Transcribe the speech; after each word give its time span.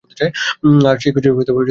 আর 0.85 0.97
সেই 1.01 1.11
খিচুড়ি 1.13 1.35
বিয়েতে 1.35 1.51
পাঠাবেন। 1.51 1.67